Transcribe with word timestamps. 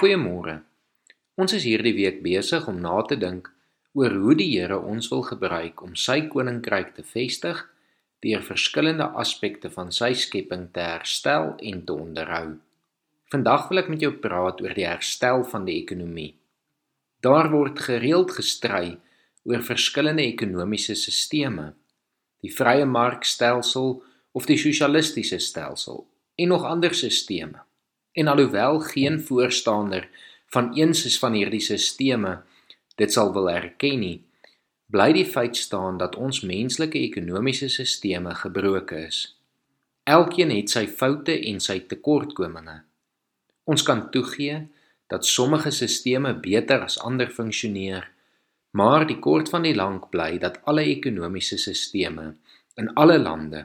Goeiemôre. 0.00 0.54
Ons 1.36 1.52
is 1.52 1.66
hierdie 1.68 1.92
week 1.92 2.22
besig 2.24 2.64
om 2.70 2.78
na 2.80 3.02
te 3.04 3.18
dink 3.20 3.50
oor 3.92 4.14
hoe 4.22 4.32
die 4.38 4.46
Here 4.54 4.78
ons 4.80 5.10
wil 5.12 5.20
gebruik 5.26 5.82
om 5.84 5.92
sy 5.92 6.22
koninkryk 6.32 6.94
te 6.96 7.04
vestig 7.04 7.60
deur 8.24 8.40
verskillende 8.46 9.10
aspekte 9.20 9.68
van 9.74 9.92
sy 9.92 10.14
skepping 10.16 10.70
te 10.72 10.86
herstel 10.86 11.52
en 11.60 11.84
te 11.84 11.98
onderhou. 12.06 12.56
Vandag 13.28 13.68
wil 13.68 13.84
ek 13.84 13.92
met 13.92 14.08
jou 14.08 14.14
praat 14.24 14.64
oor 14.64 14.78
die 14.80 14.88
herstel 14.88 15.44
van 15.52 15.68
die 15.68 15.76
ekonomie. 15.82 16.32
Daar 17.20 17.52
word 17.52 17.84
gereeld 17.84 18.32
gestry 18.40 18.96
oor 19.44 19.68
verskillende 19.68 20.24
ekonomiese 20.24 20.96
stelsels, 20.96 21.74
die 22.40 22.56
vrye 22.56 22.88
markstelsel 22.88 23.98
of 24.32 24.48
die 24.48 24.62
sosialistiese 24.64 25.44
stelsel 25.44 26.06
en 26.40 26.56
nog 26.56 26.64
ander 26.64 26.96
stelsels. 26.96 27.66
En 28.12 28.26
alhoewel 28.26 28.80
geen 28.80 29.20
voorstander 29.20 30.08
van 30.46 30.74
eens 30.74 31.04
is 31.04 31.18
van 31.18 31.32
hierdie 31.32 31.62
sisteme 31.62 32.40
dit 32.94 33.12
sal 33.12 33.32
wil 33.32 33.50
erken 33.50 34.02
nie, 34.02 34.16
bly 34.90 35.12
die 35.14 35.26
feit 35.26 35.56
staan 35.56 35.98
dat 36.00 36.16
ons 36.18 36.42
menslike 36.44 36.98
ekonomiese 36.98 37.70
sisteme 37.72 38.34
gebroke 38.34 38.98
is. 39.06 39.20
Elkeen 40.04 40.50
het 40.50 40.72
sy 40.72 40.86
foute 40.88 41.36
en 41.48 41.60
sy 41.62 41.78
tekortkominge. 41.88 42.80
Ons 43.70 43.84
kan 43.86 44.08
toegee 44.10 44.58
dat 45.10 45.26
sommige 45.26 45.70
sisteme 45.70 46.34
beter 46.34 46.82
as 46.82 46.98
ander 47.06 47.30
funksioneer, 47.30 48.08
maar 48.74 49.06
die 49.06 49.18
kort 49.22 49.48
van 49.50 49.62
die 49.66 49.74
lank 49.74 50.10
bly 50.10 50.36
dat 50.42 50.60
alle 50.70 50.84
ekonomiese 50.90 51.58
sisteme 51.58 52.32
in 52.78 52.90
alle 52.98 53.18
lande 53.18 53.64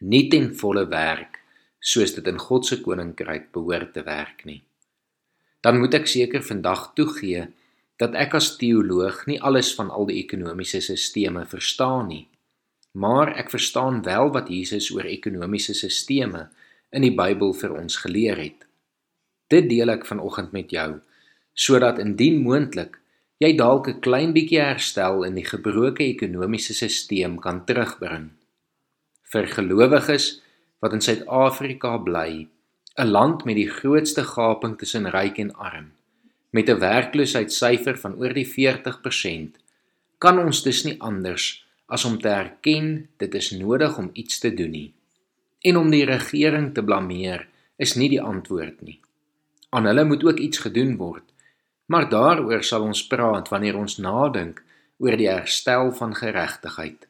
nie 0.00 0.28
ten 0.30 0.50
volle 0.56 0.86
werk 0.90 1.39
soos 1.80 2.14
dit 2.14 2.26
in 2.28 2.38
God 2.38 2.66
se 2.66 2.80
koninkryk 2.84 3.50
behoort 3.52 3.94
te 3.96 4.04
werk 4.04 4.44
nie. 4.44 4.60
Dan 5.60 5.80
moet 5.80 5.96
ek 5.96 6.08
seker 6.08 6.44
vandag 6.44 6.92
toegee 6.96 7.48
dat 8.00 8.14
ek 8.16 8.36
as 8.38 8.54
teoloog 8.60 9.26
nie 9.28 9.40
alles 9.44 9.72
van 9.76 9.90
al 9.92 10.06
die 10.08 10.20
ekonomiese 10.22 10.80
sisteme 10.84 11.44
verstaan 11.48 12.08
nie. 12.08 12.26
Maar 12.96 13.34
ek 13.38 13.52
verstaan 13.52 14.00
wel 14.04 14.32
wat 14.34 14.48
Jesus 14.48 14.88
oor 14.94 15.06
ekonomiese 15.08 15.76
sisteme 15.76 16.48
in 16.90 17.04
die 17.04 17.14
Bybel 17.14 17.52
vir 17.54 17.76
ons 17.76 18.00
geleer 18.02 18.40
het. 18.40 18.64
Dit 19.52 19.68
deel 19.70 19.92
ek 19.92 20.08
vanoggend 20.08 20.52
met 20.56 20.72
jou 20.72 21.00
sodat 21.60 21.98
indien 22.00 22.38
moontlik 22.40 22.94
jy 23.42 23.50
dalk 23.56 23.88
'n 23.88 24.00
klein 24.00 24.32
bietjie 24.32 24.60
herstel 24.60 25.24
in 25.24 25.34
die 25.34 25.44
gebroke 25.44 26.04
ekonomiese 26.04 26.72
stelsel 26.74 27.36
kan 27.40 27.64
terugbring. 27.66 28.30
Vir 29.32 29.46
gelowiges 29.46 30.40
wat 30.80 30.92
in 30.96 31.00
Suid-Afrika 31.04 31.96
bly, 31.98 32.48
'n 32.98 33.08
land 33.08 33.44
met 33.44 33.56
die 33.56 33.70
grootste 33.70 34.24
gaping 34.24 34.78
tussen 34.78 35.10
ryk 35.10 35.38
en 35.38 35.54
arm, 35.54 35.92
met 36.50 36.68
'n 36.68 36.78
werkloosheidssyfer 36.78 37.98
van 37.98 38.14
oor 38.18 38.32
die 38.32 38.48
40%, 38.48 39.56
kan 40.18 40.38
ons 40.38 40.62
dus 40.62 40.84
nie 40.84 41.00
anders 41.00 41.64
as 41.86 42.04
om 42.04 42.20
te 42.20 42.28
erken 42.28 43.08
dit 43.16 43.34
is 43.34 43.50
nodig 43.50 43.98
om 43.98 44.10
iets 44.12 44.38
te 44.38 44.54
doen 44.54 44.70
nie. 44.70 44.92
En 45.60 45.76
om 45.76 45.90
die 45.90 46.04
regering 46.04 46.74
te 46.74 46.84
blameer 46.84 47.48
is 47.76 47.94
nie 47.94 48.08
die 48.08 48.22
antwoord 48.22 48.80
nie. 48.80 49.00
Aan 49.70 49.86
hulle 49.88 50.04
moet 50.04 50.24
ook 50.24 50.38
iets 50.38 50.58
gedoen 50.58 50.96
word. 50.96 51.24
Maar 51.90 52.08
daaroor 52.08 52.62
sal 52.64 52.86
ons 52.86 53.06
praat 53.06 53.48
wanneer 53.50 53.76
ons 53.76 53.98
nadink 53.98 54.62
oor 55.02 55.16
die 55.16 55.28
herstel 55.28 55.90
van 55.92 56.14
geregtigheid. 56.14 57.09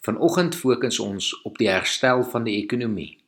Vanoggend 0.00 0.54
fokus 0.56 0.96
ons 0.98 1.26
op 1.44 1.58
die 1.60 1.68
herstel 1.68 2.22
van 2.32 2.46
die 2.46 2.56
ekonomie. 2.62 3.18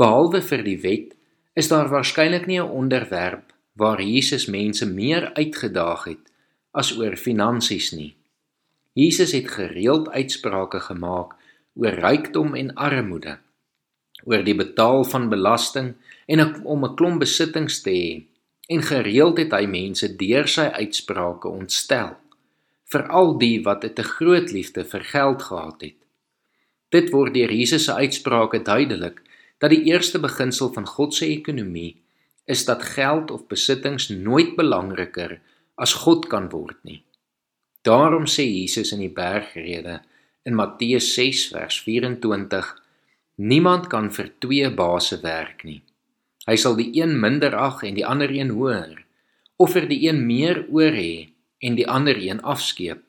Behalwe 0.00 0.40
vir 0.40 0.62
die 0.64 0.78
wet, 0.80 1.10
is 1.52 1.68
daar 1.68 1.90
waarskynlik 1.92 2.46
nie 2.48 2.60
'n 2.60 2.72
onderwerp 2.80 3.52
waar 3.76 4.00
Jesus 4.02 4.46
mense 4.46 4.86
meer 4.86 5.34
uitgedaag 5.34 6.04
het 6.04 6.32
as 6.72 6.96
oor 6.98 7.16
finansies 7.16 7.92
nie. 7.92 8.16
Jesus 8.92 9.32
het 9.32 9.50
gereeld 9.50 10.08
uitsprake 10.08 10.80
gemaak 10.80 11.34
oor 11.74 11.94
rykdom 12.00 12.54
en 12.54 12.74
armoede, 12.74 13.38
oor 14.24 14.42
die 14.42 14.54
betaal 14.54 15.04
van 15.04 15.28
belasting 15.28 15.94
en 16.26 16.64
om 16.64 16.84
'n 16.84 16.94
klomp 16.94 17.20
besittings 17.20 17.80
te 17.82 17.90
hê. 17.90 18.24
En 18.68 18.82
gereeld 18.82 19.38
het 19.38 19.52
hy 19.52 19.66
mense 19.66 20.16
deur 20.16 20.48
sy 20.48 20.66
uitsprake 20.72 21.48
ontstel 21.48 22.16
veral 22.92 23.38
die 23.38 23.62
wat 23.62 23.84
'n 23.84 23.94
te 23.94 24.02
groot 24.02 24.50
liefde 24.52 24.84
vir 24.84 25.04
geld 25.04 25.42
gehad 25.42 25.80
het. 25.80 25.98
Dit 26.88 27.10
word 27.10 27.34
deur 27.34 27.52
Jesus 27.52 27.84
se 27.84 27.92
uitsprake 27.94 28.62
duidelik 28.62 29.22
dat 29.58 29.70
die 29.70 29.84
eerste 29.84 30.18
beginsel 30.18 30.72
van 30.72 30.86
God 30.86 31.14
se 31.14 31.26
ekonomie 31.26 31.96
is 32.44 32.64
dat 32.64 32.82
geld 32.82 33.30
of 33.30 33.46
besittings 33.46 34.08
nooit 34.08 34.56
belangriker 34.56 35.40
as 35.74 35.92
God 36.04 36.26
kan 36.26 36.50
word 36.52 36.76
nie. 36.84 37.02
Daarom 37.82 38.26
sê 38.26 38.44
Jesus 38.44 38.92
in 38.92 39.00
die 39.00 39.12
bergrede 39.12 40.00
in 40.44 40.54
Matteus 40.54 41.14
6 41.14 41.48
vers 41.48 41.80
24: 41.82 42.82
Niemand 43.34 43.86
kan 43.86 44.12
vir 44.12 44.30
twee 44.38 44.70
baase 44.70 45.20
werk 45.22 45.64
nie. 45.64 45.82
Hy 46.46 46.56
sal 46.60 46.76
die 46.76 46.90
een 47.00 47.16
minder 47.20 47.56
ag 47.56 47.82
en 47.82 47.96
die 47.96 48.06
ander 48.06 48.30
een 48.30 48.52
hoër, 48.52 49.00
of 49.56 49.72
vir 49.72 49.88
die 49.88 50.04
een 50.08 50.26
meer 50.26 50.66
oor 50.68 50.92
hê 50.92 51.33
en 51.58 51.74
die 51.74 51.88
ander 51.88 52.16
een 52.16 52.42
afskeep. 52.42 53.02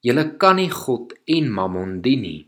Julle 0.00 0.36
kan 0.36 0.56
nie 0.56 0.70
God 0.70 1.12
en 1.24 1.50
Mammon 1.50 2.00
dien 2.02 2.20
nie. 2.20 2.46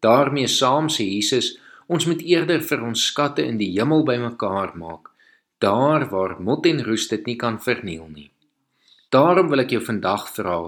daarmee 0.00 0.46
saam 0.46 0.86
sê 0.88 1.04
Jesus, 1.04 1.58
ons 1.88 2.06
moet 2.06 2.20
eerder 2.22 2.60
vir 2.62 2.82
ons 2.86 3.06
skatte 3.10 3.42
in 3.42 3.56
die 3.58 3.72
hemel 3.74 4.04
bymekaar 4.06 4.76
maak, 4.78 5.10
daar 5.58 6.04
waar 6.10 6.36
mot 6.40 6.66
en 6.66 6.84
roes 6.86 7.08
dit 7.08 7.26
nie 7.26 7.36
kan 7.36 7.58
verniel 7.58 8.06
nie. 8.06 8.30
Daarom 9.10 9.48
wil 9.48 9.64
ek 9.64 9.72
jou 9.74 9.80
vandag 9.82 10.28
vra 10.36 10.58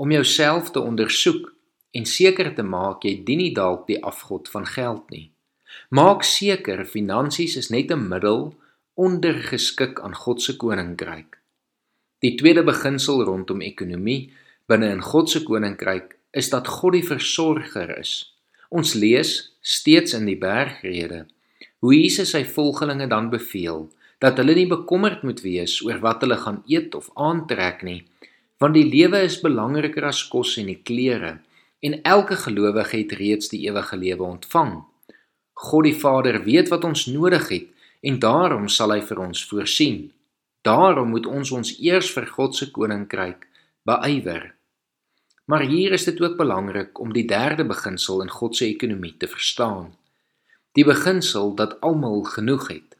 om 0.00 0.12
jouself 0.14 0.70
te 0.72 0.80
ondersoek 0.80 1.50
en 1.92 2.06
seker 2.06 2.54
te 2.54 2.62
maak 2.62 3.04
jy 3.04 3.16
dien 3.26 3.42
nie 3.42 3.52
dalk 3.54 3.86
die 3.90 3.98
afgod 4.00 4.48
van 4.48 4.64
geld 4.66 5.10
nie. 5.10 5.26
Maak 5.90 6.22
seker 6.24 6.84
finansies 6.86 7.56
is 7.56 7.70
net 7.70 7.90
'n 7.90 8.08
middel 8.08 8.54
ondergeskik 8.94 10.00
aan 10.00 10.14
God 10.14 10.42
se 10.42 10.56
koninkryk. 10.56 11.39
Die 12.20 12.34
tweede 12.36 12.62
beginsel 12.66 13.22
rondom 13.24 13.62
ekonomie 13.64 14.30
binne 14.68 14.90
in 14.92 15.00
God 15.00 15.30
se 15.32 15.40
koninkryk 15.46 16.18
is 16.36 16.50
dat 16.52 16.68
God 16.68 16.98
die 16.98 17.06
versorger 17.06 17.94
is. 17.96 18.34
Ons 18.68 18.92
lees 18.94 19.30
steeds 19.64 20.12
in 20.18 20.28
die 20.28 20.38
bergrede 20.38 21.24
hoe 21.80 21.94
Jesus 21.96 22.34
sy 22.34 22.42
volgelinge 22.44 23.08
dan 23.08 23.30
beveel 23.32 23.86
dat 24.20 24.36
hulle 24.36 24.54
nie 24.58 24.68
bekommerd 24.68 25.24
moet 25.24 25.40
wees 25.40 25.78
oor 25.86 26.02
wat 26.04 26.20
hulle 26.24 26.36
gaan 26.42 26.60
eet 26.68 26.94
of 26.98 27.08
aantrek 27.16 27.80
nie, 27.88 28.02
want 28.60 28.76
die 28.76 28.84
lewe 28.84 29.22
is 29.24 29.40
belangriker 29.40 30.04
as 30.10 30.20
kos 30.28 30.58
en 30.60 30.68
die 30.68 30.80
klere 30.84 31.38
en 31.80 31.96
elke 32.04 32.36
gelowige 32.36 32.98
het 32.98 33.16
reeds 33.16 33.48
die 33.48 33.62
ewige 33.64 33.96
lewe 33.96 34.26
ontvang. 34.28 34.82
God 35.56 35.88
die 35.88 35.96
Vader 35.96 36.42
weet 36.44 36.68
wat 36.68 36.84
ons 36.84 37.06
nodig 37.08 37.48
het 37.48 37.68
en 38.04 38.20
daarom 38.20 38.68
sal 38.68 38.92
hy 38.92 39.00
vir 39.04 39.24
ons 39.24 39.44
voorsien. 39.48 40.10
Daarom 40.62 41.08
moet 41.08 41.26
ons 41.26 41.50
ons 41.50 41.72
eers 41.80 42.10
vir 42.12 42.26
God 42.26 42.56
se 42.56 42.70
koninkryk 42.70 43.46
beywer. 43.88 44.50
Maar 45.48 45.64
hier 45.66 45.92
is 45.96 46.04
dit 46.04 46.20
ook 46.20 46.36
belangrik 46.36 47.00
om 47.00 47.12
die 47.12 47.24
derde 47.26 47.64
beginsel 47.64 48.20
in 48.22 48.30
God 48.30 48.56
se 48.56 48.66
ekonomie 48.68 49.16
te 49.16 49.28
verstaan. 49.28 49.94
Die 50.78 50.84
beginsel 50.84 51.54
dat 51.54 51.80
almal 51.80 52.22
genoeg 52.22 52.68
het. 52.68 52.96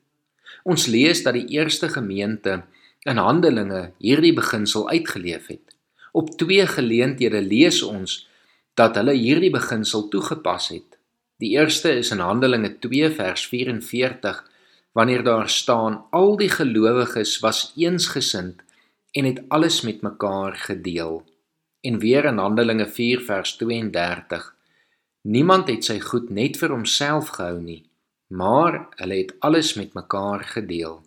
Ons 0.65 0.87
lees 0.87 1.23
dat 1.23 1.37
die 1.37 1.47
eerste 1.55 1.89
gemeente 1.89 2.63
in 3.07 3.21
Handelinge 3.21 3.93
hierdie 3.99 4.35
beginsel 4.35 4.89
uitgeleef 4.89 5.47
het. 5.47 5.77
Op 6.13 6.33
twee 6.41 6.67
geleenthede 6.67 7.43
lees 7.43 7.83
ons 7.83 8.27
dat 8.75 8.97
hulle 8.97 9.15
hierdie 9.15 9.53
beginsel 9.53 10.09
toegepas 10.09 10.69
het. 10.73 10.99
Die 11.41 11.55
eerste 11.55 11.93
is 11.93 12.11
in 12.11 12.25
Handelinge 12.25 12.79
2 12.79 13.13
vers 13.17 13.47
44 13.49 14.43
wanneer 14.93 15.23
daar 15.25 15.49
staan 15.49 16.05
al 16.11 16.37
die 16.37 16.49
gelowiges 16.49 17.39
was 17.39 17.73
eensgesind 17.77 18.63
en 19.11 19.25
het 19.25 19.43
alles 19.49 19.81
met 19.81 20.03
mekaar 20.03 20.57
gedeel. 20.57 21.25
En 21.81 21.99
weer 21.99 22.25
in 22.25 22.39
Handelinge 22.39 22.89
4 22.89 23.21
vers 23.21 23.57
32 23.57 24.55
Niemand 25.23 25.69
het 25.69 25.85
sy 25.85 25.99
goed 26.01 26.31
net 26.33 26.57
vir 26.57 26.73
homself 26.73 27.35
gehou 27.37 27.59
nie, 27.61 27.83
maar 28.33 28.87
hulle 28.97 29.19
het 29.19 29.35
alles 29.45 29.75
met 29.77 29.93
mekaar 29.93 30.47
gedeel. 30.49 31.03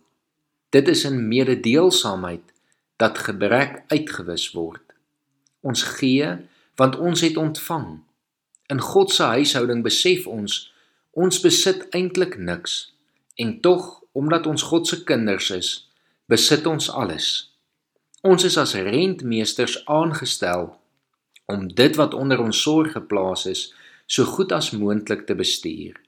Dit 0.70 0.88
is 0.88 1.02
in 1.04 1.26
mededeelsaamheid 1.28 2.52
dat 2.96 3.18
gebrek 3.18 3.82
uitgewis 3.90 4.52
word. 4.54 4.94
Ons 5.60 5.82
gee 5.98 6.30
want 6.78 6.96
ons 6.96 7.20
het 7.20 7.36
ontvang. 7.36 8.04
In 8.70 8.80
God 8.80 9.10
se 9.10 9.22
huishouding 9.34 9.82
besef 9.82 10.26
ons 10.30 10.70
ons 11.10 11.40
besit 11.42 11.88
eintlik 11.94 12.38
niks 12.38 12.93
En 13.34 13.60
tog, 13.60 14.02
omdat 14.12 14.46
ons 14.46 14.62
God 14.62 14.86
se 14.86 15.04
kinders 15.04 15.50
is, 15.50 15.70
besit 16.26 16.66
ons 16.66 16.90
alles. 16.90 17.28
Ons 18.22 18.44
is 18.44 18.56
as 18.56 18.74
rentmeesters 18.74 19.82
aangestel 19.90 20.70
om 21.46 21.66
dit 21.68 21.96
wat 21.96 22.14
onder 22.14 22.40
ons 22.40 22.60
sorg 22.62 22.94
geplaas 22.94 23.44
is, 23.50 23.66
so 24.06 24.24
goed 24.24 24.52
as 24.52 24.70
moontlik 24.72 25.26
te 25.28 25.34
bestuur. 25.36 25.98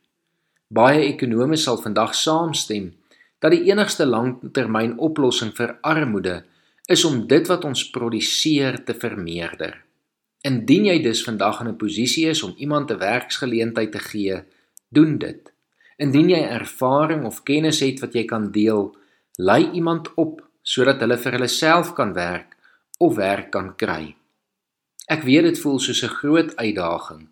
Baie 0.72 1.02
ekonome 1.12 1.58
sal 1.60 1.76
vandag 1.82 2.14
saamstem 2.16 2.94
dat 3.44 3.52
die 3.52 3.66
enigste 3.68 4.06
langtermyn 4.08 4.96
oplossing 5.02 5.52
vir 5.56 5.76
armoede 5.84 6.40
is 6.88 7.04
om 7.04 7.26
dit 7.28 7.48
wat 7.50 7.66
ons 7.68 7.84
produseer 7.92 8.78
te 8.84 8.94
vermeerder. 8.94 9.74
Indien 10.46 10.86
jy 10.88 11.00
dus 11.02 11.24
vandag 11.26 11.60
in 11.60 11.68
'n 11.68 11.76
posisie 11.76 12.26
is 12.30 12.42
om 12.42 12.54
iemand 12.56 12.90
'n 12.90 12.98
werksgeleentheid 12.98 13.92
te 13.92 13.98
gee, 13.98 14.42
doen 14.88 15.18
dit. 15.18 15.52
Indien 15.96 16.28
jy 16.28 16.42
ervaring 16.44 17.24
of 17.24 17.40
kennis 17.48 17.80
het 17.80 18.02
wat 18.04 18.12
jy 18.12 18.26
kan 18.28 18.50
deel, 18.52 18.90
lei 19.40 19.62
iemand 19.72 20.10
op 20.20 20.42
sodat 20.66 21.00
hulle 21.00 21.16
vir 21.22 21.36
hulle 21.38 21.48
self 21.48 21.94
kan 21.96 22.12
werk 22.12 22.52
of 23.00 23.16
werk 23.16 23.48
kan 23.54 23.70
kry. 23.80 24.12
Ek 25.08 25.24
weet 25.24 25.46
dit 25.48 25.60
voel 25.62 25.78
soos 25.80 26.02
'n 26.04 26.16
groot 26.18 26.56
uitdaging, 26.56 27.28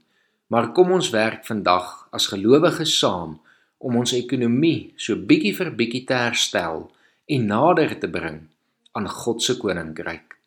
maar 0.48 0.72
kom 0.72 0.92
ons 0.92 1.10
werk 1.10 1.44
vandag 1.44 2.08
as 2.12 2.30
gelowiges 2.32 2.98
saam 2.98 3.40
om 3.78 3.96
ons 3.96 4.12
ekonomie 4.12 4.94
so 4.96 5.16
bietjie 5.16 5.54
vir 5.54 5.70
bietjie 5.70 6.04
te 6.06 6.14
herstel 6.14 6.90
en 7.26 7.46
nader 7.46 7.98
te 7.98 8.08
bring 8.08 8.48
aan 8.92 9.08
God 9.08 9.42
se 9.42 9.58
koninkryk. 9.58 10.38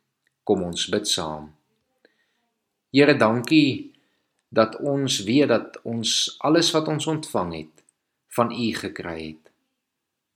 Kom 0.43 0.63
ons 0.63 0.89
bid 0.89 1.07
saam. 1.07 1.53
Here, 2.91 3.13
dankie 3.17 3.93
dat 4.49 4.79
ons 4.79 5.23
weet 5.23 5.47
dat 5.47 5.77
ons 5.83 6.37
alles 6.39 6.71
wat 6.71 6.87
ons 6.87 7.07
ontvang 7.07 7.53
het 7.53 7.76
van 8.37 8.51
U 8.53 8.73
gekry 8.73 9.19
het. 9.27 9.51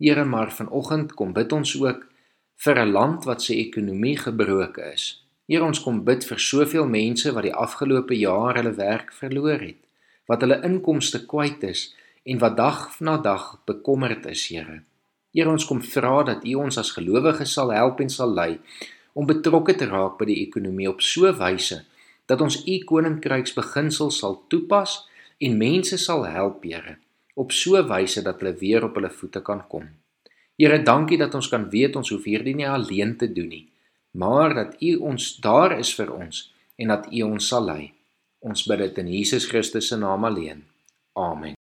Here, 0.01 0.25
maar 0.25 0.51
vanoggend 0.51 1.13
kom 1.13 1.33
bid 1.33 1.51
ons 1.53 1.75
ook 1.77 2.07
vir 2.65 2.80
'n 2.80 2.92
land 2.92 3.25
wat 3.30 3.42
se 3.42 3.56
ekonomie 3.56 4.18
gebroke 4.18 4.81
is. 4.94 5.24
Here, 5.48 5.63
ons 5.63 5.81
kom 5.83 6.03
bid 6.03 6.25
vir 6.25 6.39
soveel 6.39 6.88
mense 6.88 7.31
wat 7.33 7.44
die 7.44 7.53
afgelope 7.65 8.15
jaar 8.18 8.56
hulle 8.56 8.74
werk 8.74 9.13
verloor 9.13 9.59
het, 9.59 9.81
wat 10.25 10.42
hulle 10.42 10.62
inkomste 10.63 11.25
kwyt 11.25 11.63
is 11.63 11.95
en 12.24 12.38
wat 12.38 12.57
dag 12.57 13.00
na 13.00 13.18
dag 13.18 13.59
bekommerd 13.65 14.25
is, 14.25 14.48
Here. 14.48 14.81
Here 15.33 15.50
ons 15.50 15.65
kom 15.65 15.81
vra 15.81 16.24
dat 16.24 16.45
U 16.45 16.53
ons 16.53 16.77
as 16.77 16.92
gelowiges 16.92 17.53
sal 17.53 17.71
help 17.71 18.00
en 18.00 18.09
sal 18.09 18.33
lei 18.33 18.59
om 19.13 19.27
betrokke 19.27 19.75
te 19.75 19.86
raak 19.86 20.18
by 20.19 20.25
die 20.25 20.42
ekonomie 20.48 20.89
op 20.89 21.01
so 21.01 21.27
'n 21.27 21.38
wyse 21.38 21.86
dat 22.25 22.42
ons 22.42 22.63
U 22.65 22.75
koninkryks 22.86 23.53
beginsels 23.53 24.19
sal 24.19 24.44
toepas 24.48 25.07
en 25.39 25.57
mense 25.57 25.98
sal 25.98 26.25
help, 26.25 26.63
Here, 26.63 26.98
op 27.41 27.51
so 27.51 27.77
'n 27.77 27.88
wyse 27.88 28.21
dat 28.21 28.39
hulle 28.39 28.55
weer 28.63 28.83
op 28.83 28.95
hulle 28.95 29.09
voete 29.09 29.41
kan 29.41 29.67
kom. 29.67 29.85
Here, 30.55 30.83
dankie 30.83 31.17
dat 31.17 31.35
ons 31.35 31.49
kan 31.49 31.69
weet 31.69 31.95
ons 31.95 32.09
hoef 32.09 32.23
hierdie 32.23 32.55
nie 32.55 32.69
alleen 32.69 33.17
te 33.17 33.31
doen 33.33 33.47
nie, 33.47 33.65
maar 34.11 34.53
dat 34.53 34.75
U 34.81 34.95
ons 34.95 35.38
daar 35.41 35.79
is 35.79 35.95
vir 35.95 36.13
ons 36.13 36.53
en 36.75 36.88
dat 36.88 37.07
U 37.11 37.21
ons 37.21 37.47
sal 37.47 37.65
lei. 37.65 37.93
Ons 38.39 38.65
bid 38.67 38.79
dit 38.79 38.97
in 38.97 39.07
Jesus 39.07 39.45
Christus 39.45 39.88
se 39.88 39.97
naam 39.97 40.25
alleen. 40.25 40.63
Amen. 41.13 41.61